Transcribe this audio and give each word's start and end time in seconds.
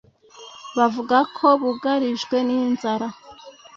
bavuga 0.77 1.17
ko 1.37 1.47
bugarijwe 1.61 2.37
n’inzara 2.47 3.07